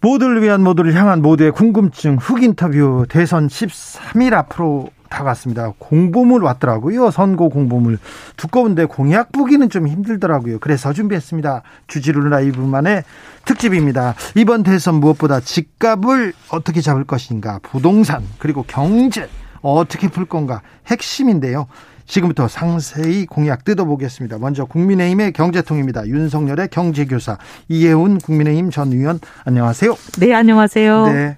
[0.00, 5.72] 모두를 위한 모두를 향한 모두의 궁금증 훅 인터뷰 대선 13일 앞으로 다가왔습니다.
[5.78, 7.10] 공보물 왔더라고요.
[7.10, 7.98] 선거 공보물.
[8.36, 10.60] 두꺼운데 공약 보기는 좀 힘들더라고요.
[10.60, 11.62] 그래서 준비했습니다.
[11.88, 13.02] 주지루 라이브만의
[13.44, 14.14] 특집입니다.
[14.36, 19.28] 이번 대선 무엇보다 집값을 어떻게 잡을 것인가, 부동산, 그리고 경제
[19.62, 21.66] 어떻게 풀 건가 핵심인데요.
[22.10, 24.38] 지금부터 상세히 공약 뜯어보겠습니다.
[24.38, 26.06] 먼저 국민의힘의 경제통입니다.
[26.08, 27.38] 윤석열의 경제교사
[27.68, 29.96] 이혜훈 국민의힘 전 의원 안녕하세요.
[30.18, 31.06] 네, 안녕하세요.
[31.06, 31.36] 네.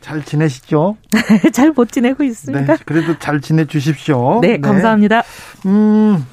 [0.00, 0.96] 잘 지내시죠?
[1.52, 2.76] 잘 못 지내고 있습니다.
[2.76, 4.38] 네, 그래도 잘 지내 주십시오.
[4.40, 5.24] 네, 감사합니다.
[5.66, 6.24] 음,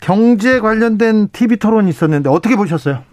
[0.00, 3.04] 경제 관련된 TV 토론이 있었는데 어떻게 보셨어요?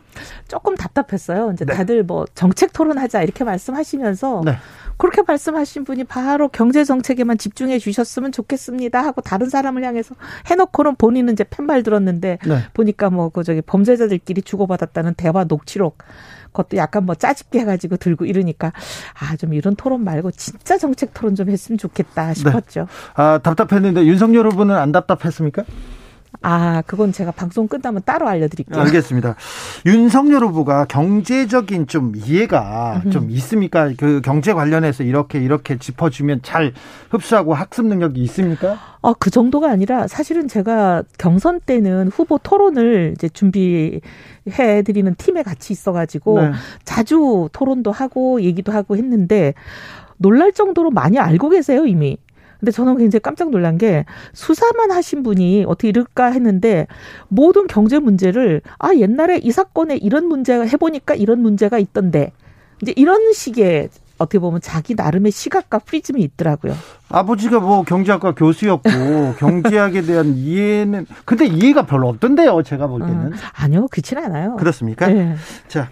[0.48, 1.52] 조금 답답했어요.
[1.54, 1.74] 이제 네.
[1.74, 4.58] 다들 뭐 정책 토론하자 이렇게 말씀하시면서 네.
[4.98, 10.16] 그렇게 말씀하신 분이 바로 경제 정책에만 집중해 주셨으면 좋겠습니다 하고 다른 사람을 향해서
[10.48, 12.64] 해놓고는 본인은 이제 팻말 들었는데 네.
[12.74, 16.00] 보니까 뭐 그 저기 범죄자들끼리 주고받았다는 대화 녹취록
[16.48, 18.74] 그것도 약간 뭐 짜집게 해가지고 들고 이러니까
[19.20, 22.88] 아 좀 이런 토론 말고 진짜 정책 토론 좀 했으면 좋겠다 싶었죠.
[23.14, 25.64] 아, 답답했는데 윤석열 후보는 안 답답했습니까?
[26.42, 28.82] 아 그건 제가 방송 끝나면 따로 알려드릴게요.
[28.82, 29.36] 알겠습니다.
[29.86, 33.92] 윤석열 후보가 경제적인 좀 이해가 좀 있습니까?
[33.98, 36.74] 그 경제 관련해서 이렇게 이렇게 짚어주면 잘
[37.10, 38.78] 흡수하고 학습 능력이 있습니까?
[39.02, 44.02] 어, 그 정도가 아니라 사실은 제가 경선 때는 후보 토론을 이제 준비해
[44.86, 46.52] 드리는 팀에 같이 있어가지고 네.
[46.84, 49.54] 자주 토론도 하고 얘기도 하고 했는데
[50.18, 52.18] 놀랄 정도로 많이 알고 계세요, 이미.
[52.60, 56.88] 근데 저는 굉장히 깜짝 놀란 게 수사만 하신 분이 어떻게 이럴까 했는데
[57.30, 62.34] 모든 경제 문제를 아, 옛날에 이 사건에 이런 문제가 해보니까 이런 문제가 있던데
[62.82, 66.76] 이제 이런 식의 어떻게 보면 자기 나름의 시각과 프리즘이 있더라고요.
[67.08, 68.90] 아버지가 뭐 경제학과 교수였고
[69.40, 72.62] 경제학에 대한 이해는 근데 이해가 별로 없던데요.
[72.64, 74.58] 제가 볼 때는 음, 아니요, 그렇지는 않아요.
[74.58, 75.08] 그렇습니까?
[75.08, 75.36] 네.
[75.70, 75.90] 자,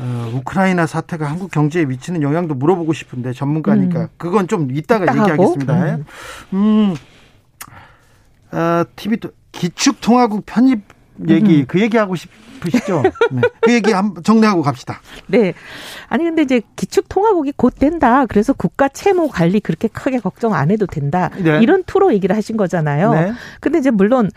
[0.00, 4.08] 어, 우크라이나 사태가 한국 경제에 미치는 영향도 물어보고 싶은데 전문가니까 음.
[4.16, 5.74] 그건 좀 이따가 이따 얘기하겠습니다.
[5.74, 6.04] 하고.
[6.52, 6.94] 음,
[8.52, 10.97] 어, TV 또 기축통화국 편입
[11.28, 11.64] 얘기 음.
[11.66, 13.02] 그 얘기하고 싶으시죠?
[13.32, 13.40] 네.
[13.60, 15.00] 그 얘기 한번 정리하고 갑시다.
[15.26, 15.54] 네.
[16.08, 18.26] 아니 근데 이제 기축 통화국이 곧 된다.
[18.26, 21.30] 그래서 국가 채무 관리 그렇게 크게 걱정 안 해도 된다.
[21.38, 21.60] 네.
[21.62, 23.12] 이런 투로 얘기를 하신 거잖아요.
[23.12, 23.32] 네.
[23.60, 24.30] 근데 이제 물론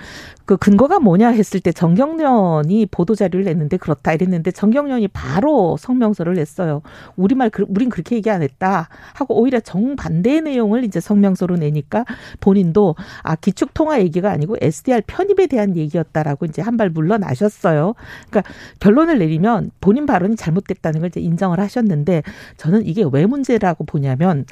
[0.46, 6.82] 그 근거가 뭐냐 했을 때 정경련이 보도 자료를 냈는데 그렇다 이랬는데 정경련이 바로 성명서를 냈어요.
[7.16, 12.06] 우리말 그- 우린 그렇게 얘기 안 했다 하고 오히려 정반대의 내용을 이제 성명서로 내니까
[12.42, 17.96] 본인도 아 기축 통화 얘기가 아니고 SDR 편입에 대한 얘기였다라고 이제 한 발 물러나셨어요.
[18.30, 22.24] 그러니까 결론을 내리면 본인 발언이 잘못됐다는 걸 이제 인정을 하셨는데
[22.58, 24.46] 저는 이게 왜 문제라고 보냐면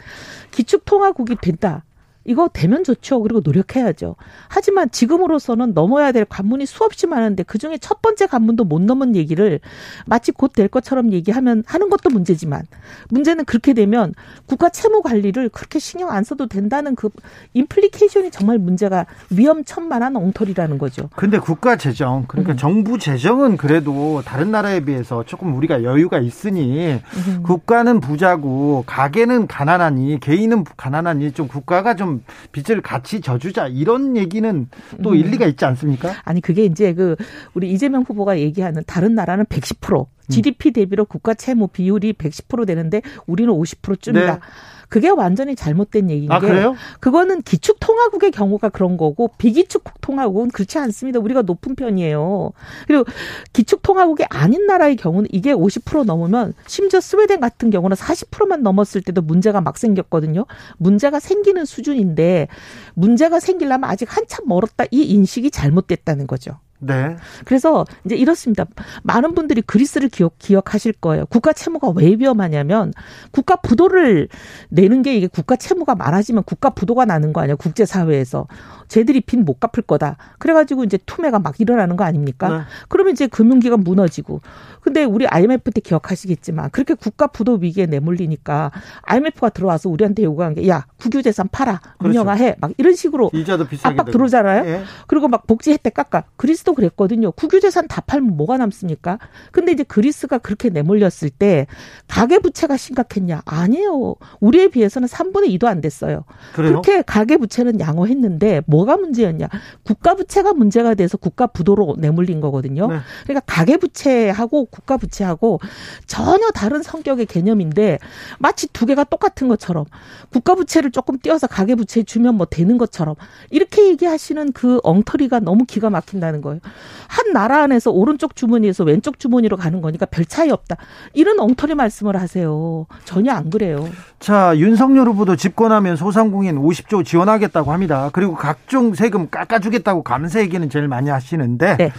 [0.51, 1.85] 기축통화국이 된다.
[2.25, 3.21] 이거 되면 좋죠.
[3.21, 4.15] 그리고 노력해야죠.
[4.49, 9.59] 하지만 지금으로서는 넘어야 될 관문이 수없이 많은데 그 중에 첫 번째 관문도 못 넘은 얘기를
[10.05, 12.63] 마치 곧 될 것처럼 얘기하면 하는 것도 문제지만
[13.09, 14.13] 문제는 그렇게 되면
[14.45, 17.09] 국가 채무 관리를 그렇게 신경 안 써도 된다는 그
[17.53, 21.09] 임플리케이션이 정말 문제가 위험천만한 엉터리라는 거죠.
[21.15, 22.25] 근데 국가 재정 음.
[22.27, 27.43] 그러니까 정부 재정은 그래도 다른 나라에 비해서 조금 우리가 여유가 있으니 음.
[27.43, 32.08] 국가는 부자고 가게는 가난하니 개인은 가난하니 좀 국가가 좀
[32.51, 34.67] 빚을 같이 져주자 이런 얘기는
[35.03, 35.15] 또 음.
[35.15, 36.13] 일리가 있지 않습니까?
[36.23, 37.15] 아니 그게 이제 그
[37.53, 43.51] 우리 이재명 후보가 얘기하는 다른 나라는 110% GDP 대비로 국가 채무 비율이 110% 되는데 우리는
[43.51, 44.33] 50%쯤이다.
[44.33, 44.39] 네.
[44.89, 46.75] 그게 완전히 잘못된 얘기인 아 게 그래요?
[46.99, 51.19] 그거는 기축 통화국의 경우가 그런 거고 비기축 통화국은 그렇지 않습니다.
[51.19, 52.51] 우리가 높은 편이에요.
[52.87, 53.05] 그리고
[53.53, 59.21] 기축 통화국이 아닌 나라의 경우는 이게 50% 넘으면 심지어 스웨덴 같은 경우는 40%만 넘었을 때도
[59.21, 60.45] 문제가 막 생겼거든요.
[60.77, 62.47] 문제가 생기는 수준인데
[62.95, 66.59] 문제가 생기려면 아직 한참 멀었다 이 인식이 잘못됐다는 거죠.
[66.79, 67.17] 네.
[67.45, 68.65] 그래서 이제 이렇습니다.
[69.03, 71.25] 많은 분들이 그리스를 기억, 기억하실 거예요.
[71.25, 72.93] 국가 채무가 왜 위험하냐면
[73.31, 74.29] 국가 부도를
[74.69, 77.57] 내는 게 이게 국가 채무가 많아지면 국가 부도가 나는 거 아니에요.
[77.57, 78.47] 국제사회에서.
[78.89, 80.17] 쟤들이 빚 못 갚을 거다.
[80.37, 82.49] 그래가지고 이제 투매가 막 일어나는 거 아닙니까?
[82.49, 82.63] 네.
[82.89, 84.41] 그러면 이제 금융기관 무너지고.
[84.81, 88.71] 근데 우리 IMF 때 기억하시겠지만 그렇게 국가 부도 위기에 내몰리니까
[89.03, 92.09] IMF가 들어와서 우리한테 요구한 게 야 국유재산 팔아 그렇죠.
[92.09, 94.11] 민영화해 막 이런 식으로 이자도 비싸게 압박 되고.
[94.17, 94.65] 들어오잖아요.
[94.69, 94.83] 예.
[95.07, 96.23] 그리고 막 복지 혜택 깎아.
[96.35, 97.31] 그리스도 그랬거든요.
[97.31, 99.19] 국유재산 다 팔면 뭐가 남습니까?
[99.51, 101.67] 근데 이제 그리스가 그렇게 내몰렸을 때
[102.07, 103.41] 가계 부채가 심각했냐?
[103.45, 104.15] 아니에요.
[104.41, 106.23] 우리에 비해서는 3분의 2도 안 됐어요.
[106.53, 106.71] 그래요?
[106.81, 109.47] 그렇게 가계 부채는 양호했는데 뭐가 문제였냐?
[109.83, 112.87] 국가 부채가 문제가 돼서 국가 부도로 내몰린 거거든요.
[112.87, 112.99] 네.
[113.23, 115.59] 그러니까 가계 부채하고 국가 부채하고
[116.05, 117.99] 전혀 다른 성격의 개념인데
[118.39, 119.85] 마치 두 개가 똑같은 것처럼
[120.31, 123.15] 국가 부채를 조금 띄어서 가계 부채 주면 뭐 되는 것처럼
[123.49, 126.59] 이렇게 얘기하시는 그 엉터리가 너무 기가 막힌다는 거예요.
[127.07, 130.77] 한 나라 안에서 오른쪽 주머니에서 왼쪽 주머니로 가는 거니까 별 차이 없다.
[131.13, 132.85] 이런 엉터리 말씀을 하세요.
[133.05, 133.89] 전혀 안 그래요.
[134.19, 138.09] 자, 윤석열 후보도 집권하면 소상공인 50조 지원하겠다고 합니다.
[138.13, 141.91] 그리고 각종 세금 깎아주겠다고 감세 얘기는 제일 많이 하시는데 네.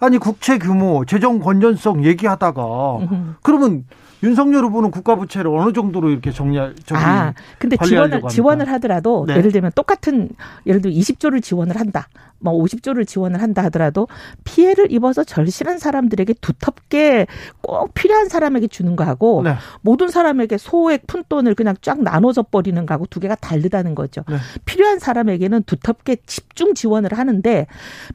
[0.00, 2.62] 아니 국채 규모, 재정 건전성 얘기하다가
[3.10, 3.36] 음.
[3.42, 3.84] 그러면
[4.22, 8.28] 윤석열 후보는 국가 부채를 어느 정도로 이렇게 정리 저기 아, 근데 지원을 합니까?
[8.28, 9.36] 지원을 하더라도 네.
[9.36, 10.30] 예를 들면 똑같은
[10.66, 12.08] 예를 들면 20조를 지원을 한다.
[12.40, 14.08] 뭐 50조를 지원을 한다 하더라도
[14.44, 17.26] 피해를 입어서 절실한 사람들에게 두텁게
[17.60, 19.54] 꼭 필요한 사람에게 주는 거하고 네.
[19.80, 24.24] 모든 사람에게 소액 푼돈을 그냥 쫙 나눠져 버리는 거하고 두 개가 다르다는 거죠.
[24.28, 24.36] 네.
[24.64, 27.66] 필요한 사람에게는 두텁게 집중 지원을 하는데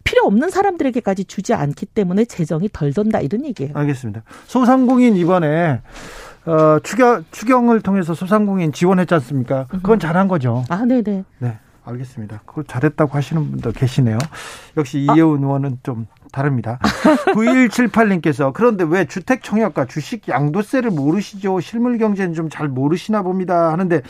[0.03, 3.73] 필요 없는 사람들에게까지 주지 않기 때문에 재정이 덜 든다 이런 얘기예요.
[3.75, 4.23] 알겠습니다.
[4.47, 5.81] 소상공인 이번에
[6.45, 9.65] 어, 추경 추경을 통해서 소상공인 지원했지 않습니까?
[9.69, 10.63] 그건 잘한 거죠.
[10.69, 11.23] 아, 네네.
[11.39, 12.41] 네, 알겠습니다.
[12.45, 14.17] 그걸 잘했다고 하시는 분도 계시네요.
[14.77, 15.13] 역시 아.
[15.13, 16.79] 이혜훈 의원은 좀 다릅니다.
[17.35, 21.59] 9178님께서 그런데 왜 주택 청약과 주식 양도세를 모르시죠?
[21.59, 23.71] 실물 경제는 좀 잘 모르시나 봅니다.
[23.71, 24.01] 하는데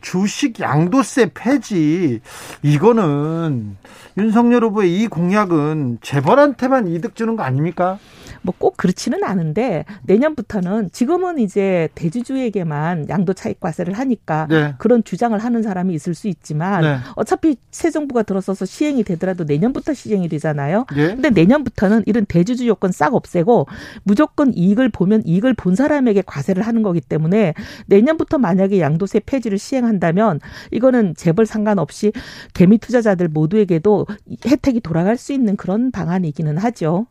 [0.00, 2.20] 주식 양도세 폐지
[2.62, 3.76] 이거는
[4.18, 7.98] 윤석열 후보의 이 공약은 재벌한테만 이득 주는 거 아닙니까?
[8.42, 14.74] 뭐 꼭 그렇지는 않은데 내년부터는 지금은 이제 대주주에게만 양도 차익 과세를 하니까 네.
[14.78, 16.96] 그런 주장을 하는 사람이 있을 수 있지만 네.
[17.16, 20.86] 어차피 새 정부가 들어서서 시행이 되더라도 내년부터 시행이 되잖아요.
[20.94, 21.08] 예.
[21.08, 23.66] 근데 내년부터는 이런 대주주 요건 싹 없애고
[24.04, 27.54] 무조건 이익을 보면 이익을 본 사람에게 과세를 하는 거기 때문에
[27.86, 30.38] 내년부터 만약에 양도세 폐지를 시행한다면
[30.70, 32.12] 이거는 재벌 상관없이
[32.54, 34.06] 개미 투자자들 모두에게도
[34.46, 37.06] 혜택이 돌아갈 수 있는 그런 방안이기는 하죠.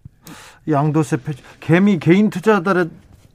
[0.69, 2.89] 양도세 폐지 개미 개인 투자자들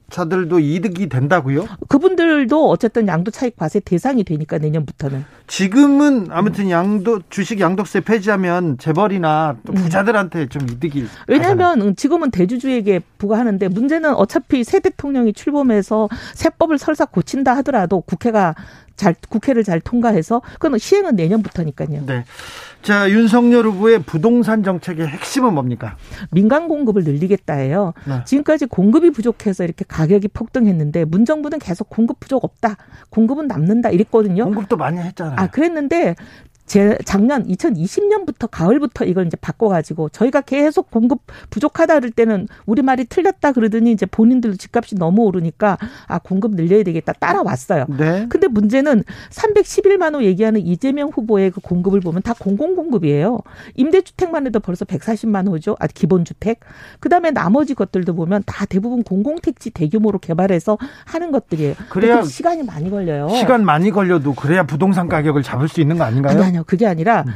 [0.09, 1.67] 자들도 이득이 된다고요?
[1.89, 9.57] 그분들도 어쨌든 양도 차익 과세 대상이 되니까 내년부터는 지금은 아무튼 양도 주식 양도세 폐지하면 재벌이나
[9.65, 11.07] 또 부자들한테 좀 이득이.
[11.27, 18.55] 왜냐하면 지금은 대주주에게 부과하는데 문제는 어차피 새 대통령이 출범해서 세법을 설사 고친다 하더라도 국회가
[18.97, 22.05] 잘 국회를 잘 통과해서 그건 시행은 내년부터니까요.
[22.05, 22.25] 네.
[22.81, 25.95] 자, 윤석열 후보의 부동산 정책의 핵심은 뭡니까?
[26.31, 27.93] 민간 공급을 늘리겠다예요.
[28.05, 28.23] 네.
[28.25, 32.77] 지금까지 공급이 부족해서 이렇게 가격이 폭등했는데 문 정부는 계속 공급 부족 없다.
[33.09, 34.43] 공급은 남는다 이랬거든요.
[34.45, 35.35] 공급도 많이 했잖아요.
[35.37, 36.15] 아, 그랬는데
[36.67, 43.05] 제 작년 2020년부터 가을부터 이걸 이제 바꿔가지고 저희가 계속 공급 부족하다 그럴 때는 우리 말이
[43.05, 45.77] 틀렸다 그러더니 이제 본인들도 집값이 너무 오르니까
[46.07, 47.85] 아 공급 늘려야 되겠다 따라왔어요.
[47.97, 48.25] 네.
[48.29, 53.39] 근데 문제는 311만 호 얘기하는 이재명 후보의 그 공급을 보면 다 공공 공급이에요.
[53.75, 55.77] 임대주택만 해도 벌써 140만 호죠.
[55.79, 56.59] 아 기본 주택.
[56.99, 61.75] 그다음에 나머지 것들도 보면 다 대부분 공공택지 대규모로 개발해서 하는 것들이에요.
[61.87, 63.29] 그래야 그 시간이 많이 걸려요.
[63.29, 66.43] 시간 많이 걸려도 그래야 부동산 가격을 잡을 수 있는 거 아닌가요?
[66.43, 66.63] 아니 아니 요.
[66.65, 67.33] 그게 아니라 음.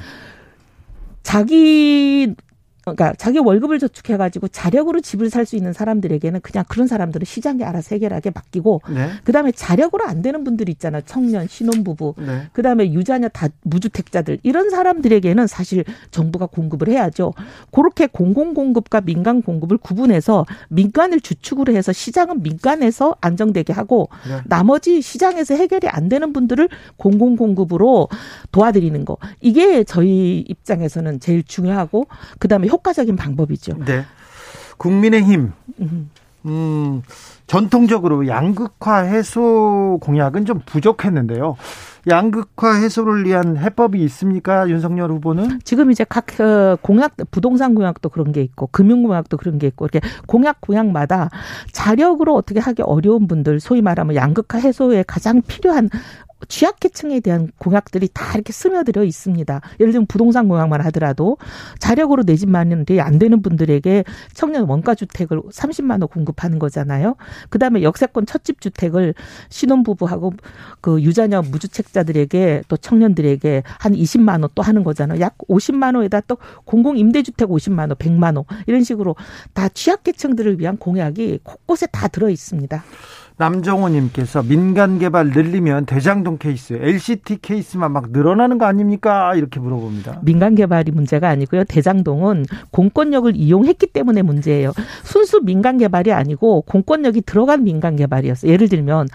[1.23, 2.35] 자기
[2.81, 7.95] 그러니까 자기 월급을 저축해가지고 자력으로 집을 살 수 있는 사람들에게는 그냥 그런 사람들은 시장에 알아서
[7.95, 9.09] 해결하게 맡기고 네.
[9.23, 11.02] 그다음에 자력으로 안 되는 분들이 있잖아요.
[11.07, 12.44] 청년, 신혼부부, 네.
[12.54, 17.33] 그다음에 유자녀 다 무주택자들 이런 사람들에게는 사실 정부가 공급을 해야죠.
[17.71, 24.42] 그렇게 공공 공급과 민간 공급을 구분해서 민간을 주축으로 해서 시장은 민간에서 안정되게 하고 네.
[24.45, 28.09] 나머지 시장에서 해결이 안 되는 분들을 공공 공급으로
[28.52, 29.18] 도와드리는 거.
[29.42, 32.06] 이게 저희 입장에서는 제일 중요하고
[32.40, 33.78] 그다음에 효과적인 방법이죠.
[33.85, 34.06] 네.
[34.78, 36.09] 국민의힘 음.
[36.45, 37.04] 음,
[37.45, 41.56] 전통적으로 양극화 해소 공약은 좀 부족했는데요.
[42.09, 44.68] 양극화 해소를 위한 해법이 있습니까?
[44.68, 45.59] 윤석열 후보는?
[45.63, 49.85] 지금 이제 각 어, 공약 부동산 공약도 그런 게 있고 금융 공약도 그런 게 있고
[49.85, 51.30] 이렇게 공약 공약마다
[51.71, 55.90] 자력으로 어떻게 하기 어려운 분들 소위 말하면 양극화 해소에 가장 필요한
[56.48, 59.62] 취약계층에 대한 공약들이 다 이렇게 스며들어 있습니다.
[59.80, 61.38] 예를 들면 부동산 공약만 하더라도
[61.80, 67.16] 자력으로 내 집 마련이 안 되는 분들에게 청년 원가 주택을 30만 원 공급하는 거잖아요.
[67.50, 69.14] 그다음에 역세권 첫집 주택을
[69.50, 70.33] 신혼부부하고
[70.81, 75.19] 그 유자녀 무주택자들에게 또 청년들에게 한 20만 원 또 하는 거잖아요.
[75.21, 79.16] 약 50만 원에다 또 공공 임대주택 50만 원, 100만 원 이런 식으로
[79.54, 82.83] 다 취약계층들을 위한 공약이 곳곳에 다 들어 있습니다.
[83.38, 89.33] 남정호님께서 민간 개발 늘리면 대장동 케이스, LCT 케이스만 막 늘어나는 거 아닙니까?
[89.35, 90.19] 이렇게 물어봅니다.
[90.23, 91.64] 민간 개발이 문제가 아니고요.
[91.66, 94.73] 대장동은 공권력을 이용했기 때문에 문제예요.
[95.04, 98.52] 순수 민간 개발이 아니고 공권력이 들어간 민간 개발이었어요.
[98.52, 99.07] 예를 들면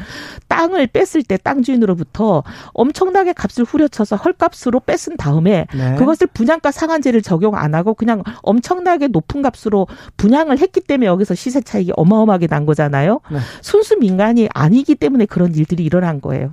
[0.48, 2.42] 땅을 뺐을 때 땅 주인으로부터
[2.72, 5.94] 엄청나게 값을 후려쳐서 헐값으로 뺐은 다음에 네.
[5.96, 11.60] 그것을 분양가 상한제를 적용 안 하고 그냥 엄청나게 높은 값으로 분양을 했기 때문에 여기서 시세
[11.60, 13.20] 차익이 어마어마하게 난 거잖아요.
[13.30, 13.38] 네.
[13.60, 16.52] 순수 민간이 아니기 때문에 그런 일들이 일어난 거예요.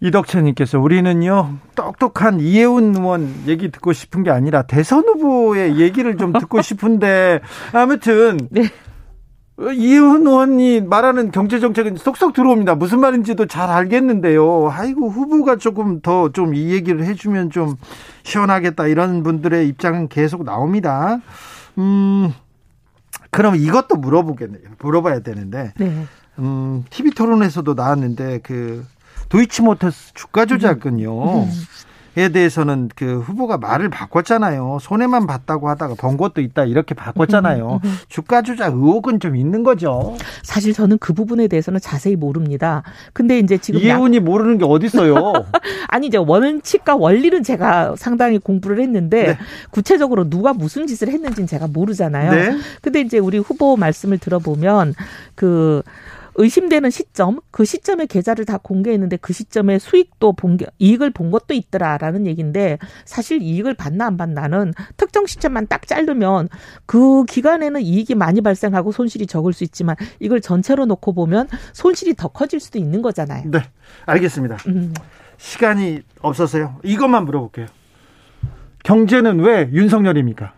[0.00, 6.60] 이덕채님께서 우리는요 똑똑한 이혜훈 의원 얘기 듣고 싶은 게 아니라 대선 후보의 얘기를 좀 듣고
[6.62, 7.40] 싶은데
[7.72, 8.62] 아무튼 네.
[9.72, 12.74] 이혜훈 의원이 말하는 경제 정책은 쏙쏙 들어옵니다.
[12.74, 14.68] 무슨 말인지도 잘 알겠는데요.
[14.72, 17.76] 아이고 후보가 조금 더 좀 이 얘기를 해주면 좀
[18.24, 21.18] 시원하겠다 이런 분들의 입장은 계속 나옵니다.
[21.78, 22.32] 음
[23.34, 24.62] 그럼 이것도 물어보겠네요.
[24.78, 26.06] 물어봐야 되는데 네.
[26.38, 28.86] 음, TV 토론에서도 나왔는데 그
[29.28, 31.42] 도이치모터스 주가 조작은요.
[31.42, 31.50] 음.
[32.16, 34.78] 에 대해서는 그 후보가 말을 바꿨잖아요.
[34.80, 37.80] 손해만 봤다고 하다가 번 것도 있다 이렇게 바꿨잖아요.
[37.82, 40.16] 음, 주가 조작 의혹은 좀 있는 거죠.
[40.44, 42.84] 사실 저는 그 부분에 대해서는 자세히 모릅니다.
[43.12, 45.32] 근데 이제 지금 양- 이혜훈이 모르는 게 어디 있어요?
[45.88, 49.38] 아니 이제 원칙과 원리는 제가 상당히 공부를 했는데 네.
[49.70, 52.30] 구체적으로 누가 무슨 짓을 했는지는 제가 모르잖아요.
[52.30, 52.58] 네.
[52.80, 54.94] 근데 이제 우리 후보 말씀을 들어보면
[55.34, 55.82] 그
[56.36, 61.54] 의심되는 시점, 그 시점에 계좌를 다 공개했는데 그 시점에 수익도 본 게, 이익을 본 것도
[61.54, 66.48] 있더라라는 얘기인데 사실 이익을 받나 안 받나는 특정 시점만 딱 자르면
[66.86, 72.28] 그 기간에는 이익이 많이 발생하고 손실이 적을 수 있지만 이걸 전체로 놓고 보면 손실이 더
[72.28, 73.50] 커질 수도 있는 거잖아요.
[73.50, 73.60] 네,
[74.06, 74.58] 알겠습니다.
[74.66, 74.92] 음.
[75.36, 76.80] 시간이 없어서요.
[76.82, 77.66] 이것만 물어볼게요.
[78.82, 80.52] 경제는 왜 윤석열입니까?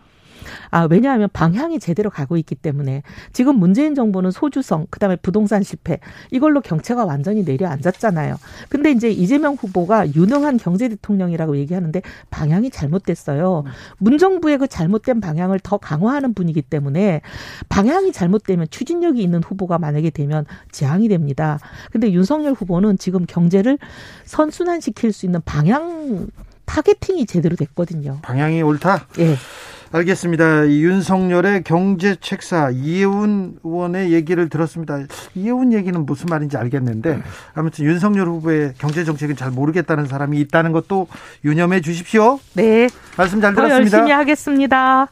[0.71, 6.61] 아, 왜냐하면 방향이 제대로 가고 있기 때문에 지금 문재인 정부는 소주성, 그다음에 부동산 실패 이걸로
[6.61, 8.37] 경제가 완전히 내려앉았잖아요.
[8.69, 13.65] 근데 이제 이재명 후보가 유능한 경제 대통령이라고 얘기하는데 방향이 잘못됐어요.
[13.99, 17.21] 문정부의 그 잘못된 방향을 더 강화하는 분이기 때문에
[17.69, 21.59] 방향이 잘못되면 추진력이 있는 후보가 만약에 되면 재앙이 됩니다.
[21.91, 23.79] 근데 윤석열 후보는 지금 경제를
[24.25, 26.29] 선순환시킬 수 있는 방향
[26.67, 28.19] 타겟팅이 제대로 됐거든요.
[28.23, 29.07] 방향이 옳다.
[29.19, 29.37] 예.
[29.97, 30.65] 알겠습니다.
[30.65, 34.99] 이 윤석열의 경제 책사 이혜훈 의원의 얘기를 들었습니다.
[35.35, 37.23] 이혜훈 얘기는 무슨 말인지 알겠는데
[37.55, 41.09] 아무튼 윤석열 후보의 경제 정책은 잘 모르겠다는 사람이 있다는 것도
[41.45, 42.39] 유념해 주십시오.
[42.53, 42.89] 네.
[43.17, 43.99] 말씀 잘더 들었습니다.
[43.99, 45.07] 열심히 하겠습니다.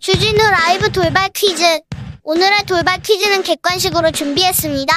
[0.00, 1.87] 주진우 라이브 돌발 퀴즈.
[2.30, 4.94] 오늘의 돌발 퀴즈는 객관식으로 준비했습니다.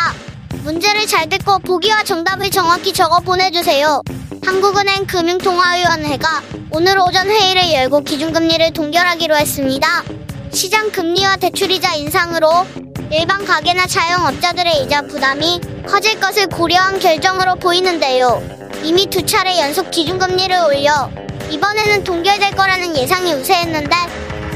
[0.63, 4.01] 문제를 잘 듣고 보기와 정답을 정확히 적어 보내주세요.
[4.43, 10.03] 한국은행 금융통화위원회가 오늘 오전 회의를 열고 기준금리를 동결하기로 했습니다.
[10.51, 12.67] 시장 금리와 대출이자 인상으로
[13.13, 18.43] 일반 가게나 자영업자들의 이자 부담이 커질 것을 고려한 결정으로 보이는데요.
[18.83, 21.09] 이미 두 차례 연속 기준금리를 올려
[21.49, 23.95] 이번에는 동결될 거라는 예상이 우세했는데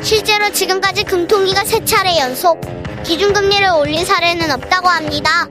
[0.06, 2.62] 실제로 지금까지 금통위가 세 차례 연속
[3.04, 5.48] 기준금리를 올린 사례는 없다고 합니다.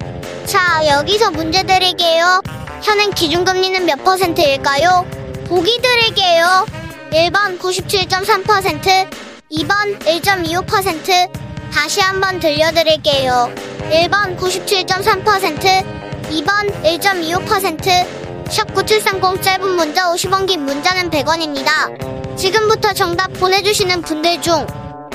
[0.47, 2.41] 자, 여기서 문제 드릴게요.
[2.81, 5.05] 현행 기준금리는 몇 퍼센트일까요?
[5.49, 6.67] 보기 드릴게요.
[7.11, 9.11] 1번 97.3%,
[9.51, 11.33] 2번 1.25%,
[11.73, 13.53] 다시 한번 들려드릴게요.
[13.91, 15.85] 1번 97.3%,
[16.31, 22.14] 2번 1.25%, 샵 9730 짧은 문자 50원 긴 문자는 100원입니다.
[22.37, 24.67] 지금부터 정답 보내주시는 분들 중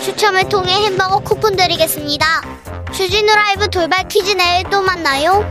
[0.02, 2.26] 추첨을 통해 햄버거 쿠폰 드리겠습니다.
[2.94, 5.44] 주진우 라이브 돌발 퀴즈 내일 또 만나요.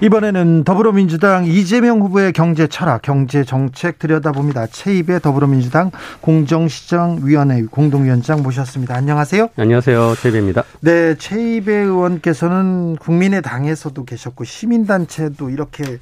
[0.00, 4.68] 이번에는 더불어민주당 이재명 후보의 경제 철학, 경제 정책 들여다봅니다.
[4.68, 8.94] 최입의 더불어민주당 공정시장위원회 공동위원장 모셨습니다.
[8.94, 9.48] 안녕하세요.
[9.56, 10.14] 안녕하세요.
[10.22, 10.62] 최입입니다.
[10.80, 15.98] 네, 최입의 의원께서는 국민의당에서도 계셨고 시민단체도 이렇게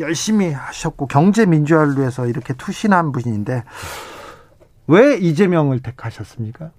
[0.00, 3.64] 열심히 하셨고 경제 민주화를 위해서 이렇게 투신한 분인데
[4.86, 6.70] 왜 이재명을 택하셨습니까?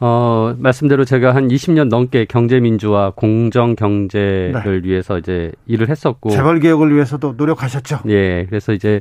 [0.00, 4.88] 어, 말씀대로 제가 한 20년 넘게 경제민주화, 공정경제를 네.
[4.88, 6.30] 위해서 이제 일을 했었고.
[6.30, 8.00] 재벌 개혁을 위해서도 노력하셨죠?
[8.08, 8.44] 예.
[8.48, 9.00] 그래서 이제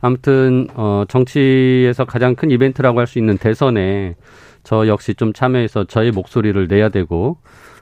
[0.00, 4.14] 아무튼, 어, 정치에서 가장 큰 이벤트라고 할 수 있는 대선에
[4.62, 7.38] 저 역시 좀 참여해서 저의 목소리를 내야 되고,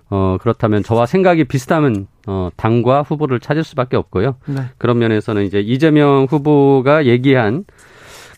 [0.08, 4.36] 어, 그렇다면 저와 생각이 비슷하면, 어, 당과 후보를 찾을 수밖에 없고요.
[4.46, 4.62] 네.
[4.78, 7.64] 그런 면에서는 이제 이재명 후보가 얘기한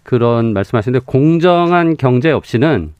[0.02, 2.94] 그런 말씀하시는데 공정한 경제 없이는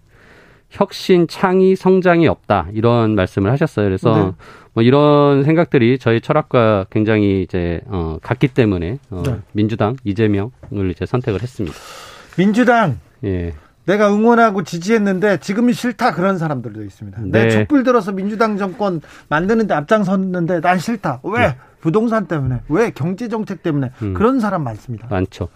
[0.68, 3.87] 혁신, 창의, 성장이 없다 이런 말씀을 하셨어요.
[3.87, 4.32] 그래서 네.
[4.75, 9.38] 뭐 이런 생각들이 저희 철학과 굉장히 이제 어 같기 때문에 어 네.
[9.52, 11.76] 민주당 이재명을 이제 선택을 했습니다.
[12.37, 13.54] 민주당 예.
[13.88, 17.23] 내가 응원하고 지지했는데 지금은 싫다 그런 사람들도 있습니다.
[17.25, 17.45] 네.
[17.45, 21.21] 내 촛불 들어서 민주당 정권 만드는데 앞장섰는데 난 싫다.
[21.25, 21.38] 왜?
[21.38, 21.57] 네.
[21.80, 24.12] 부동산 때문에 왜 경제 정책 때문에 음.
[24.12, 25.07] 그런 사람 많습니다.
[25.09, 25.49] 많죠.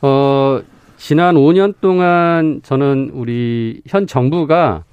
[0.00, 0.60] 어
[0.96, 4.84] 지난 5년 동안 저는 우리 현 정부가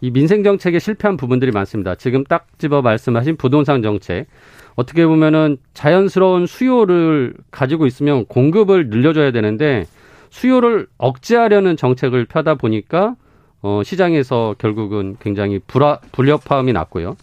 [0.00, 1.94] 이 민생 정책에 실패한 부분들이 많습니다.
[1.94, 4.26] 지금 딱 집어 말씀하신 부동산 정책.
[4.74, 9.86] 어떻게 보면은 자연스러운 수요를 가지고 있으면 공급을 늘려줘야 되는데
[10.30, 13.14] 수요를 억제하려는 정책을 펴다 보니까
[13.62, 17.16] 어, 시장에서 결국은 굉장히 불화, 불협화음이 났고요.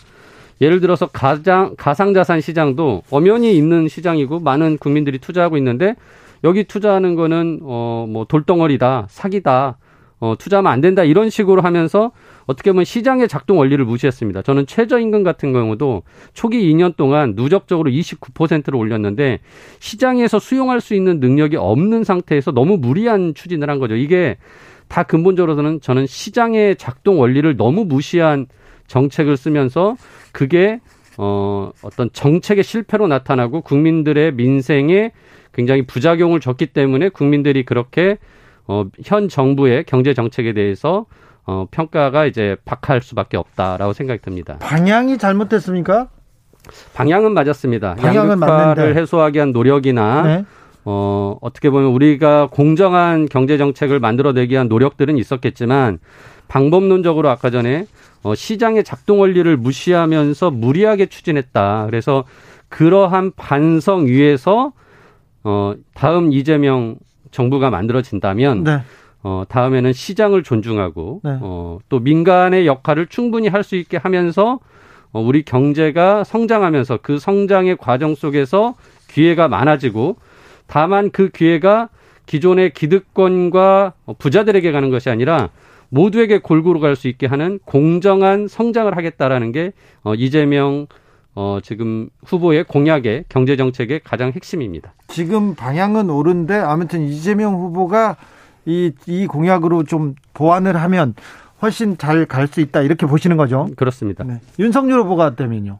[0.61, 5.95] 예를 들어서 가장 가상자산 시장도 엄연히 있는 시장이고 많은 국민들이 투자하고 있는데
[6.43, 9.77] 여기 투자하는 거는 어 뭐 돌덩어리다, 사기다,
[10.19, 12.11] 어 투자하면 안 된다 이런 식으로 하면서
[12.45, 14.41] 어떻게 보면 시장의 작동 원리를 무시했습니다.
[14.43, 19.39] 저는 최저임금 같은 경우도 초기 2년 동안 누적적으로 29%를 올렸는데
[19.79, 23.95] 시장에서 수용할 수 있는 능력이 없는 상태에서 너무 무리한 추진을 한 거죠.
[23.95, 24.37] 이게
[24.87, 28.45] 다 근본적으로는 저는 시장의 작동 원리를 너무 무시한
[28.87, 29.95] 정책을 쓰면서
[30.31, 30.79] 그게
[31.17, 35.11] 어 어떤 정책의 실패로 나타나고 국민들의 민생에
[35.53, 38.17] 굉장히 부작용을 줬기 때문에 국민들이 그렇게
[38.67, 41.05] 어, 현 정부의 경제 정책에 대해서
[41.45, 44.57] 어, 평가가 이제 박할 수밖에 없다라고 생각이 듭니다.
[44.59, 46.09] 방향이 잘못됐습니까?
[46.95, 47.95] 방향은 맞았습니다.
[47.95, 50.45] 방향은 양극화를 해소하기 위한 노력이나 네.
[50.85, 55.99] 어, 어떻게 보면 우리가 공정한 경제 정책을 만들어내기 위한 노력들은 있었겠지만
[56.47, 57.85] 방법론적으로 아까 전에
[58.23, 61.85] 어, 시장의 작동 원리를 무시하면서 무리하게 추진했다.
[61.85, 62.23] 그래서
[62.69, 64.73] 그러한 반성 위에서
[65.43, 66.95] 어, 다음 이재명
[67.29, 68.81] 정부가 만들어진다면 네.
[69.27, 71.39] 어, 다음에는 시장을 존중하고 네.
[71.41, 74.59] 어, 또 민간의 역할을 충분히 할 수 있게 하면서
[75.11, 78.75] 어, 우리 경제가 성장하면서 그 성장의 과정 속에서
[79.07, 80.17] 기회가 많아지고
[80.67, 81.89] 다만 그 기회가
[82.27, 85.49] 기존의 기득권과 부자들에게 가는 것이 아니라
[85.89, 89.71] 모두에게 골고루 갈 수 있게 하는 공정한 성장을 하겠다라는 게
[90.03, 90.85] 어, 이재명
[91.33, 94.93] 어, 지금 후보의 공약의 경제 정책의 가장 핵심입니다.
[95.07, 98.17] 지금 방향은 옳은데 아무튼 이재명 후보가
[98.65, 101.13] 이, 이 공약으로 좀 보완을 하면
[101.61, 103.67] 훨씬 잘 갈 수 있다 이렇게 보시는 거죠?
[103.75, 104.23] 그렇습니다.
[104.23, 104.39] 네.
[104.59, 105.79] 윤석열 후보가 되면요.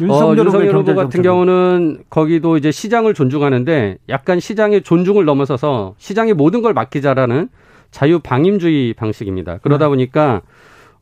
[0.00, 1.22] 윤석열, 어, 윤석열 후보 같은.
[1.22, 7.48] 경우는 거기도 이제 시장을 존중하는데 약간 시장의 존중을 넘어서서 시장의 모든 걸 맡기자라는
[7.90, 9.58] 자유 방임주의 방식입니다.
[9.58, 9.88] 그러다 네.
[9.90, 10.42] 보니까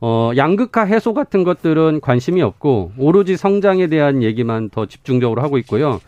[0.00, 6.00] 어, 양극화 해소 같은 것들은 관심이 없고 오로지 성장에 대한 얘기만 더 집중적으로 하고 있고요.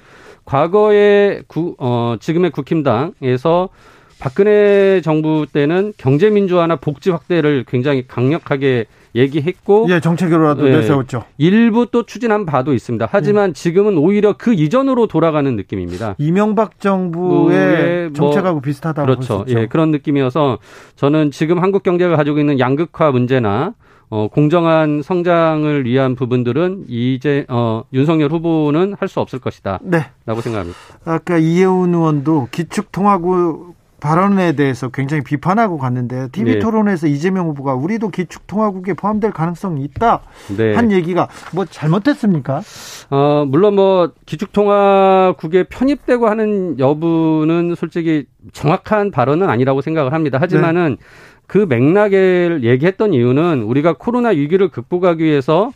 [0.44, 3.68] 과거에 구, 어, 지금의 국힘당에서
[4.18, 11.24] 박근혜 정부 때는 경제 민주화나 복지 확대를 굉장히 강력하게 얘기했고 예, 정책으로라도 예, 내세웠죠.
[11.38, 13.08] 일부 또 추진한 바도 있습니다.
[13.10, 13.52] 하지만 예.
[13.54, 16.16] 지금은 오히려 그 이전으로 돌아가는 느낌입니다.
[16.18, 19.44] 이명박 정부의 뭐 정책하고 뭐, 비슷하다고 그렇죠.
[19.48, 20.58] 예, 그런 느낌이어서
[20.96, 23.74] 저는 지금 한국 경제가 가지고 있는 양극화 문제나
[24.08, 29.78] 어, 공정한 성장을 위한 부분들은 이제 어, 윤석열 후보는 할 수 없을 것이다.
[29.82, 30.06] 네.
[30.26, 30.78] 라고 생각합니다.
[31.04, 36.58] 아까 이해운 의원도 기축통화국 발언에 대해서 굉장히 비판하고 갔는데 TV 네.
[36.58, 40.20] 토론에서 이재명 후보가 우리도 기축 통화국에 포함될 가능성이 있다
[40.56, 40.74] 네.
[40.74, 42.62] 한 얘기가 뭐 잘못됐습니까?
[43.10, 50.38] 어 물론 뭐 기축 통화국에 편입되고 하는 여부는 솔직히 정확한 발언은 아니라고 생각을 합니다.
[50.40, 51.06] 하지만은 네.
[51.46, 55.72] 그 맥락을 얘기했던 이유는 우리가 코로나 위기를 극복하기 위해서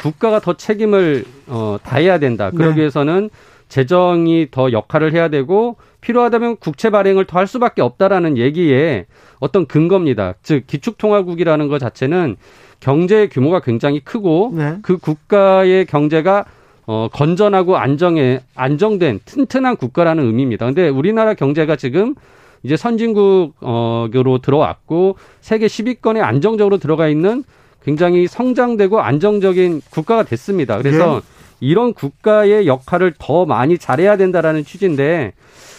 [0.00, 2.50] 국가가 더 책임을 어 다해야 된다.
[2.50, 2.80] 그러기 네.
[2.80, 3.30] 위해서는
[3.72, 9.06] 재정이 더 역할을 해야 되고 필요하다면 국채 발행을 더 할 수밖에 없다라는 얘기에
[9.40, 10.34] 어떤 근거입니다.
[10.42, 12.36] 즉 기축통화국이라는 것 자체는
[12.80, 14.76] 경제 규모가 굉장히 크고 네.
[14.82, 16.44] 그 국가의 경제가
[16.86, 20.66] 어 건전하고 안정에 안정된 튼튼한 국가라는 의미입니다.
[20.66, 22.14] 근데 우리나라 경제가 지금
[22.62, 27.42] 이제 선진국으로 들어왔고 세계 10위권에 안정적으로 들어가 있는
[27.82, 30.76] 굉장히 성장되고 안정적인 국가가 됐습니다.
[30.76, 31.41] 그래서 네.
[31.62, 35.32] 이런 국가의 역할을 더 많이 잘해야 된다라는 취지인데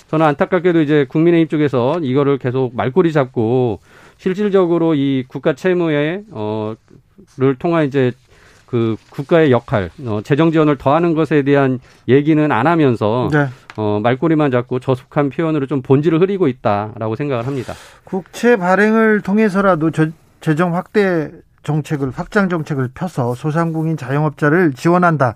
[0.08, 3.80] 저는 안타깝게도 이제 국민의힘 쪽에서 이거를 계속 말꼬리 잡고
[4.18, 8.14] 실질적으로 이 국가 채무에 어를 통한 이제
[8.66, 13.48] 그 국가의 역할, 어, 재정 지원을 더하는 것에 대한 얘기는 안 하면서 네.
[13.76, 17.74] 어, 말꼬리만 잡고 저속한 표현으로 좀 본질을 흐리고 있다라고 생각을 합니다.
[18.04, 20.08] 국채 발행을 통해서라도 저,
[20.42, 21.30] 재정 확대
[21.64, 25.36] 정책을 확장 정책을 펴서 소상공인 자영업자를 지원한다.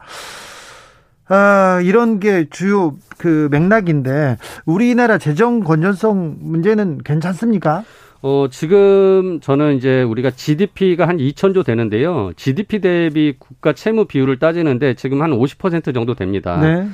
[1.29, 7.83] 아, 이런 게 주요 그 맥락인데 우리나라 재정 건전성 문제는 괜찮습니까?
[8.21, 12.31] 어, 지금 저는 이제 우리가 GDP가 한 2천조 되는데요.
[12.35, 16.57] GDP 대비 국가 채무 비율을 따지는데 지금 한 50% 정도 됩니다.
[16.57, 16.87] 네.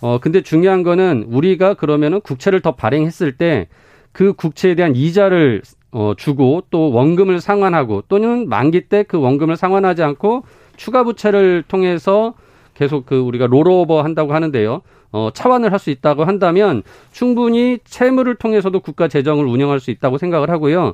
[0.00, 3.68] 어, 근데 중요한 거는 우리가 그러면은 국채를 더 발행했을 때
[4.16, 5.60] 그 국채에 대한 이자를
[5.96, 10.42] 어, 주고 또 원금을 상환하고 또는 만기 때 그 원금을 상환하지 않고
[10.76, 12.34] 추가 부채를 통해서
[12.74, 14.82] 계속 그 우리가 롤오버 한다고 하는데요.
[15.12, 16.82] 어, 차환을 할 수 있다고 한다면
[17.12, 20.92] 충분히 채무를 통해서도 국가 재정을 운영할 수 있다고 생각을 하고요.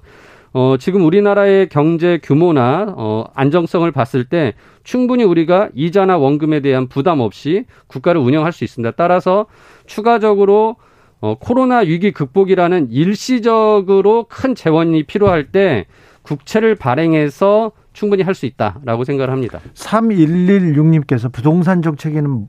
[0.52, 7.18] 어, 지금 우리나라의 경제 규모나 어, 안정성을 봤을 때 충분히 우리가 이자나 원금에 대한 부담
[7.20, 8.92] 없이 국가를 운영할 수 있습니다.
[8.96, 9.46] 따라서
[9.86, 10.76] 추가적으로
[11.22, 15.86] 어, 코로나 위기 극복이라는 일시적으로 큰 재원이 필요할 때
[16.22, 19.60] 국채를 발행해서 충분히 할 수 있다라고 생각을 합니다.
[19.74, 22.48] 3116님께서 부동산 정책에는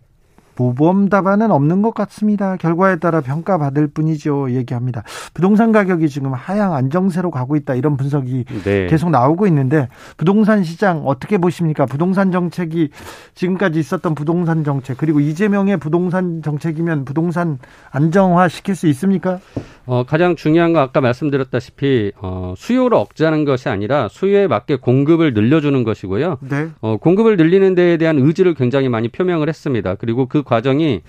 [0.55, 2.57] 모범 답안은 없는 것 같습니다.
[2.57, 4.51] 결과에 따라 평가받을 뿐이죠.
[4.51, 5.03] 얘기합니다.
[5.33, 7.75] 부동산 가격이 지금 하향 안정세로 가고 있다.
[7.75, 8.87] 이런 분석이 네.
[8.87, 9.87] 계속 나오고 있는데
[10.17, 11.85] 부동산 시장 어떻게 보십니까?
[11.85, 12.89] 부동산 정책이
[13.35, 17.57] 지금까지 있었던 부동산 정책 그리고 이재명의 부동산 정책이면 부동산
[17.91, 19.39] 안정화 시킬 수 있습니까?
[19.85, 25.83] 어, 가장 중요한 건 아까 말씀드렸다시피 어, 수요를 억제하는 것이 아니라 수요에 맞게 공급을 늘려주는
[25.83, 26.37] 것이고요.
[26.41, 26.69] 네.
[26.81, 29.95] 어, 공급을 늘리는 데에 대한 의지를 굉장히 많이 표명을 했습니다.
[29.95, 31.01] 그리고 그 과정이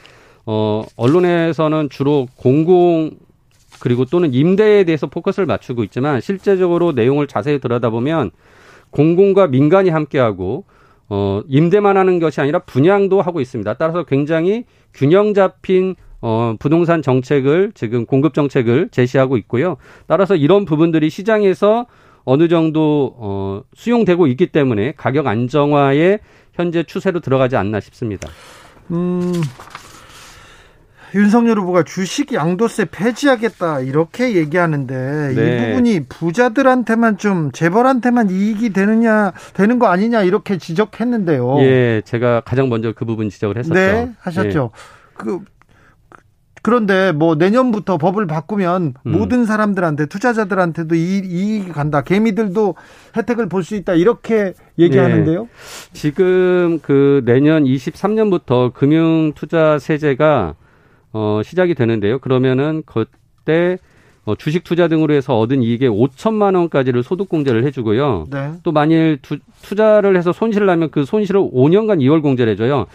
[0.46, 3.12] 어, 언론에서는 주로 공공
[3.80, 8.30] 그리고 또는 임대에 대해서 포커스를 맞추고 있지만 실제적으로 내용을 자세히 들여다보면
[8.90, 10.64] 공공과 민간이 함께하고
[11.08, 13.74] 어, 임대만 하는 것이 아니라 분양도 하고 있습니다.
[13.74, 19.76] 따라서 굉장히 균형 잡힌 어, 부동산 정책을 지금 공급 정책을 제시하고 있고요.
[20.06, 21.86] 따라서 이런 부분들이 시장에서
[22.24, 26.20] 어느 정도 어, 수용되고 있기 때문에 가격 안정화에
[26.54, 28.30] 현재 추세로 들어가지 않나 싶습니다.
[28.90, 29.32] 음,
[31.14, 35.56] 윤석열 후보가 주식 양도세 폐지하겠다 이렇게 얘기하는데 네.
[35.56, 41.60] 이 부분이 부자들한테만 좀 재벌한테만 이익이 되느냐 되는 거 아니냐 이렇게 지적했는데요.
[41.60, 43.74] 예, 제가 가장 먼저 그 부분 지적을 했었죠.
[43.74, 44.70] 네, 하셨죠.
[44.74, 45.04] 예.
[45.14, 45.40] 그
[46.64, 49.12] 그런데 뭐 내년부터 법을 바꾸면 음.
[49.12, 52.00] 모든 사람들한테 투자자들한테도 이익, 이익이 간다.
[52.00, 52.74] 개미들도
[53.14, 53.92] 혜택을 볼 수 있다.
[53.92, 55.42] 이렇게 얘기하는데요.
[55.42, 55.48] 네.
[55.92, 60.54] 지금 그 내년 23년부터 금융 투자 세제가
[61.12, 62.18] 어 시작이 되는데요.
[62.18, 63.76] 그러면은 그때
[64.24, 68.24] 어, 주식 투자 등으로 해서 얻은 이익의 5천만 원까지를 소득 공제를 해주고요.
[68.30, 68.52] 네.
[68.62, 72.86] 또 만일 투, 투자를 해서 손실을 나면 그 손실을 5년간 이월 공제를 해줘요.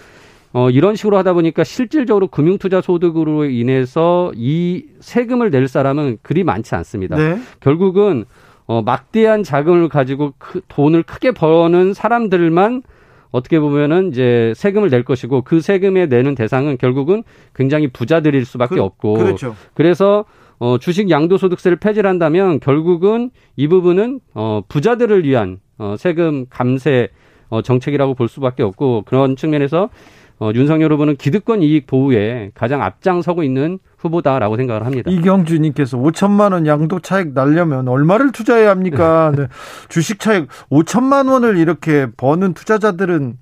[0.52, 6.76] 어, 이런 식으로 하다 보니까 실질적으로 금융투자 소득으로 인해서 이 세금을 낼 사람은 그리 많지
[6.76, 7.16] 않습니다.
[7.18, 7.40] 네.
[7.60, 8.26] 결국은
[8.66, 12.84] 어, 막대한 자금을 가지고 크, 돈을 크게 버는 사람들만
[13.32, 18.82] 어떻게 보면은 이제 세금을 낼 것이고 그 세금에 내는 대상은 결국은 굉장히 부자들일 수밖에 그,
[18.82, 19.56] 없고 그렇죠.
[19.76, 20.26] 그래서
[20.58, 27.10] 어, 주식 양도소득세를 폐지를 한다면 결국은 이 부분은 어, 부자들을 위한 어, 세금 감세
[27.50, 29.90] 어, 정책이라고 볼 수밖에 없고 그런 측면에서
[30.40, 35.12] 어, 윤석열 후보는 기득권 이익 보호에 가장 앞장서고 있는 후보다라고 생각을 합니다.
[35.12, 39.34] 이경주님께서 5천만 원 양도 차익 날려면 얼마를 투자해야 합니까?
[39.36, 39.48] 네.
[39.90, 43.38] 주식 차익 5천만 원을 이렇게 버는 투자자들은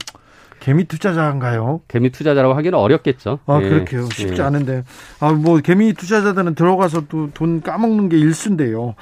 [0.59, 1.81] 개미 투자자인가요?
[1.87, 3.39] 개미 투자자라고 하기는 어렵겠죠.
[3.45, 3.69] 아, 예.
[3.69, 4.05] 그렇게요.
[4.11, 4.43] 쉽지 예.
[4.43, 4.83] 않은데.
[5.19, 8.95] 아, 뭐, 개미 투자자들은 들어가서 또 돈 까먹는 게 일수인데요.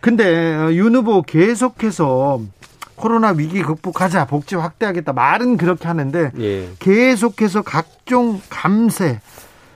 [0.00, 2.40] 근데, 어, 윤 후보 계속해서
[2.96, 5.12] 코로나 위기 극복하자, 복지 확대하겠다.
[5.12, 6.68] 말은 그렇게 하는데 예.
[6.78, 9.20] 계속해서 각종 감세,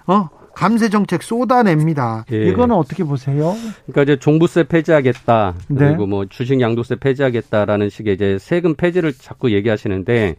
[0.07, 0.29] 어?
[0.55, 2.25] 감세 정책 쏟아냅니다.
[2.33, 2.49] 예.
[2.49, 3.57] 이거는 어떻게 보세요?
[3.87, 5.55] 그러니까 이제 종부세 폐지하겠다.
[5.69, 5.79] 네.
[5.79, 6.11] 그리고 네.
[6.11, 10.37] 뭐 주식 양도세 폐지하겠다라는 식의 이제 세금 폐지를 자꾸 얘기하시는데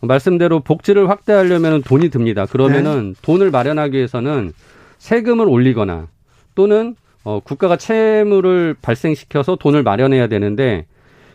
[0.00, 2.46] 말씀대로 복지를 확대하려면 돈이 듭니다.
[2.46, 3.20] 그러면은 네.
[3.22, 4.52] 돈을 마련하기 위해서는
[4.98, 6.08] 세금을 올리거나
[6.54, 10.86] 또는 어, 국가가 채무를 발생시켜서 돈을 마련해야 되는데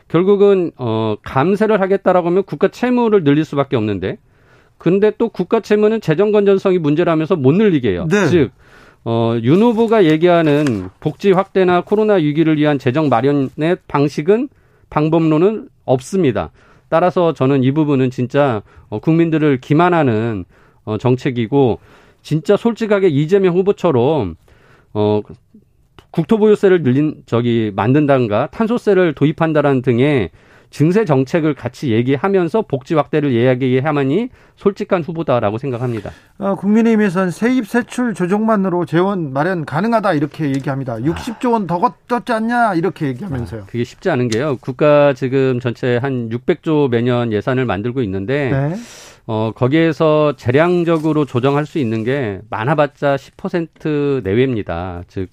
[0.07, 4.17] 결국은 어 감세를 하겠다라고 하면 국가 채무를 늘릴 수밖에 없는데
[4.77, 8.07] 근데 또 국가 채무는 재정 건전성이 문제라면서 못 늘리게 해요.
[8.09, 8.27] 네.
[8.27, 8.51] 즉
[9.05, 14.49] 어, 윤 후보가 얘기하는 복지 확대나 코로나 위기를 위한 재정 마련의 방식은
[14.89, 16.51] 방법론은 없습니다.
[16.89, 20.45] 따라서 저는 이 부분은 진짜 어, 국민들을 기만하는
[20.83, 21.79] 어, 정책이고
[22.21, 24.35] 진짜 솔직하게 이재명 후보처럼
[24.93, 25.21] 어,
[26.17, 30.31] 국토보유세를 늘린 저기 만든다든가 탄소세를 도입한다라는 등의
[30.69, 36.11] 증세 정책을 같이 얘기하면서 복지 확대를 이야기해야만이 솔직한 후보다라고 생각합니다.
[36.39, 40.95] 어, 국민의힘에서는 세입 세출 조정만으로 재원 마련 가능하다 이렇게 얘기합니다.
[40.97, 43.65] 60조 원 더 걷었지 않냐 이렇게 얘기하면서요.
[43.67, 44.57] 그게 쉽지 않은 게요.
[44.59, 48.75] 국가 지금 전체 한 600조 매년 예산을 만들고 있는데 네.
[49.25, 55.03] 어, 거기에서 재량적으로 조정할 수 있는 게 많아봤자 10% 내외입니다.
[55.07, 55.29] 즉,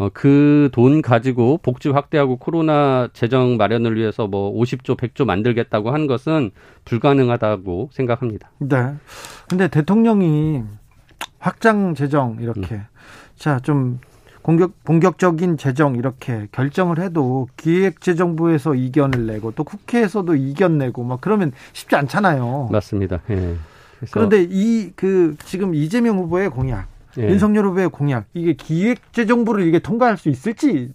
[0.00, 6.06] 어, 그 돈 가지고 복지 확대하고 코로나 재정 마련을 위해서 뭐 50조, 100조 만들겠다고 한
[6.06, 6.52] 것은
[6.86, 8.50] 불가능하다고 생각합니다.
[8.58, 8.94] 네.
[9.50, 10.62] 근데 대통령이
[11.38, 12.84] 확장 재정 이렇게 음.
[13.36, 13.98] 자, 좀
[14.40, 21.52] 공격 본격적인 재정 이렇게 결정을 해도 기획재정부에서 이견을 내고 또 국회에서도 이견 내고 막 그러면
[21.74, 22.70] 쉽지 않잖아요.
[22.72, 23.20] 맞습니다.
[23.28, 23.54] 예.
[24.12, 26.86] 그런데 이 그 지금 이재명 후보의 공약,
[27.18, 27.28] 예.
[27.28, 30.90] 윤석열 후보의 공약 이게 기획재정부를 이게 통과할 수 있을지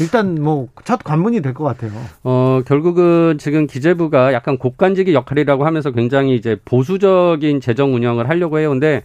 [0.00, 1.92] 일단 뭐 첫 관문이 될 것 같아요.
[2.24, 8.70] 어, 결국은 지금 기재부가 약간 곡간지기 역할이라고 하면서 굉장히 이제 보수적인 재정 운영을 하려고 해요.
[8.70, 9.02] 근데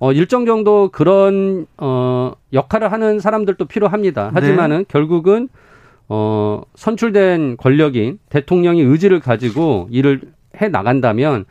[0.00, 4.32] 어, 일정 정도 그런, 어, 역할을 하는 사람들도 필요합니다.
[4.34, 5.48] 하지만은 결국은,
[6.08, 10.20] 어, 선출된 권력인 대통령이 의지를 가지고 일을
[10.60, 11.44] 해 나간다면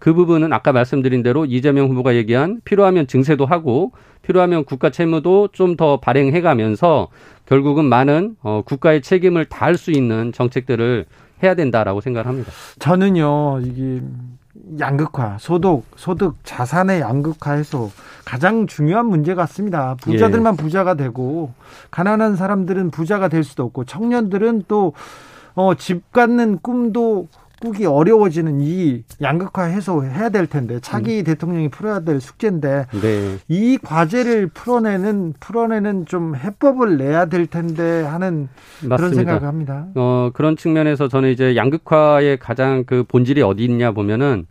[0.00, 5.76] 그 부분은 아까 말씀드린 대로 이재명 후보가 얘기한 필요하면 증세도 하고 필요하면 국가 채무도 좀
[5.76, 7.08] 더 발행해 가면서
[7.46, 11.06] 결국은 많은 어, 국가의 책임을 다할 수 있는 정책들을
[11.42, 12.50] 해야 된다라고 생각합니다.
[12.80, 14.02] 저는요 이게
[14.78, 17.88] 양극화, 소득, 소득, 자산의 양극화에서
[18.24, 19.96] 가장 중요한 문제 같습니다.
[20.02, 21.52] 부자들만 부자가 되고
[21.90, 24.92] 가난한 사람들은 부자가 될 수도 없고 청년들은 또
[25.54, 27.28] 어, 집 갖는 꿈도
[27.60, 33.36] 꾸기 어려워지는 이 양극화 해소 해야 될 텐데 차기 대통령이 풀어야 될 숙제인데 네.
[33.48, 38.48] 이 과제를 풀어내는 풀어내는 좀 해법을 내야 될 텐데 하는
[38.80, 39.14] 그런 맞습니다.
[39.16, 39.86] 생각을 합니다.
[39.94, 44.46] 어, 그런 측면에서 저는 이제 양극화의 가장 그 본질이 어디 있냐 보면은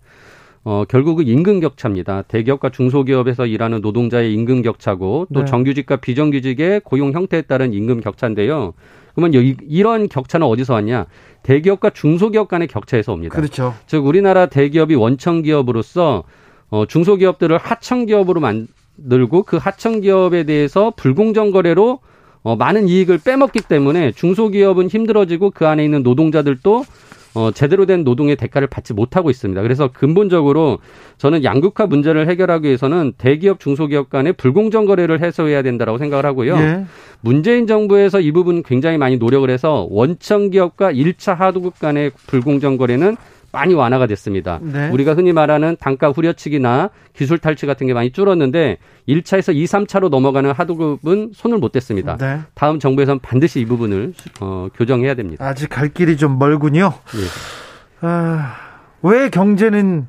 [0.64, 2.24] 어, 결국은 임금 격차입니다.
[2.24, 5.46] 대기업과 중소기업에서 일하는 노동자의 임금 격차고 또 네.
[5.46, 8.74] 정규직과 비정규직의 고용 형태에 따른 임금 격차인데요.
[9.20, 11.06] 그러면 여기 이런 격차는 어디서 왔냐?
[11.44, 13.36] 대기업과 중소기업 간의 격차에서 옵니다.
[13.36, 13.76] 그렇죠.
[13.86, 16.24] 즉 우리나라 대기업이 원청 기업으로서
[16.70, 22.00] 어, 중소기업들을 하청 기업으로 만들고 그 하청 기업에 대해서 불공정 거래로
[22.44, 26.86] 어, 많은 이익을 빼먹기 때문에 중소기업은 힘들어지고 그 안에 있는 노동자들도
[27.34, 29.62] 어, 제대로 된 노동의 대가를 받지 못하고 있습니다.
[29.62, 30.80] 그래서 근본적으로
[31.18, 36.56] 저는 양극화 문제를 해결하기 위해서는 대기업, 중소기업 간의 불공정 거래를 해소해야 된다라고 생각을 하고요.
[36.56, 36.86] 예.
[37.22, 43.18] 문재인 정부에서 이 부분 굉장히 많이 노력을 해서 원청 기업과 1차 하도급 간의 불공정 거래는
[43.52, 44.60] 많이 완화가 됐습니다.
[44.62, 44.90] 네.
[44.90, 50.52] 우리가 흔히 말하는 단가 후려치기나 기술 탈취 같은 게 많이 줄었는데 1차에서 2, 3차로 넘어가는
[50.52, 52.18] 하도급은 손을 못 댔습니다.
[52.18, 52.40] 네.
[52.54, 55.46] 다음 정부에서는 반드시 이 부분을 어, 교정해야 됩니다.
[55.46, 56.94] 아직 갈 길이 좀 멀군요.
[57.16, 58.06] 예.
[58.08, 58.56] 아,
[59.02, 60.08] 왜 경제는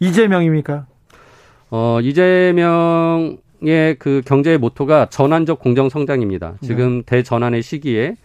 [0.00, 0.86] 이재명입니까?
[1.70, 6.54] 어, 이재명 의 그 경제의 모토가 전환적 공정 성장입니다.
[6.62, 8.16] 지금 대전환의 시기에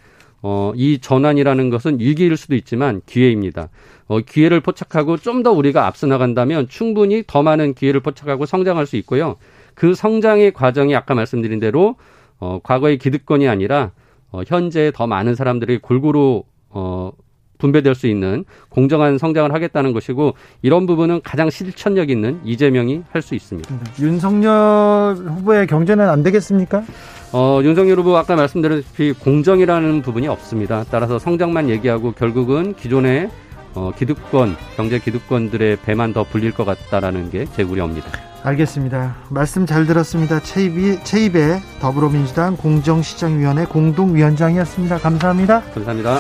[0.42, 3.70] 어, 이 전환이라는 것은 위기일 수도 있지만 기회입니다.
[4.08, 8.96] 어, 기회를 포착하고 좀 더 우리가 앞서 나간다면 충분히 더 많은 기회를 포착하고 성장할 수
[8.98, 9.36] 있고요.
[9.76, 11.96] 그 성장의 과정이 아까 말씀드린 대로
[12.40, 13.92] 어, 과거의 기득권이 아니라
[14.32, 17.12] 어, 현재 더 많은 사람들이 골고루 어,
[17.60, 23.36] 분배될 수 있는 공정한 성장을 하겠다는 것이고 이런 부분은 가장 실천력 있는 이재명이 할 수
[23.36, 23.74] 있습니다.
[24.02, 26.84] 윤석열 후보의 경제는 안 되겠습니까?
[27.32, 30.84] 어, 윤석열 후보 아까 말씀드렸다시피 공정이라는 부분이 없습니다.
[30.92, 33.30] 따라서 성장만 얘기하고 결국은 기존의
[33.76, 38.08] 어, 기득권, 경제 기득권들의 배만 더 불릴 것 같다라는 게 제 우려입니다.
[38.44, 39.16] 알겠습니다.
[39.30, 40.40] 말씀 잘 들었습니다.
[40.42, 44.98] 최입이, 최입의 더불어민주당 공정시장위원회 공동위원장이었습니다.
[45.00, 45.62] 감사합니다.
[45.74, 46.20] 감사합니다.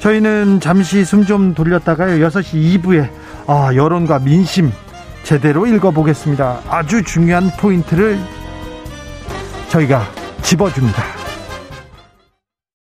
[0.00, 2.26] 저희는 잠시 숨 좀 돌렸다가요.
[2.28, 3.08] 6시 2부에
[3.46, 4.70] 아, 여론과 민심
[5.22, 6.60] 제대로 읽어보겠습니다.
[6.68, 8.18] 아주 중요한 포인트를
[9.70, 10.02] 저희가
[10.42, 11.02] 집어줍니다.